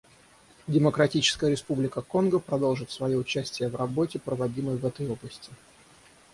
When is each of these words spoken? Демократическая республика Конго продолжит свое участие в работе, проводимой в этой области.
Демократическая 0.65 1.51
республика 1.51 2.01
Конго 2.01 2.39
продолжит 2.39 2.89
свое 2.89 3.19
участие 3.19 3.69
в 3.69 3.75
работе, 3.75 4.17
проводимой 4.17 4.75
в 4.77 4.83
этой 4.87 5.07
области. 5.07 5.51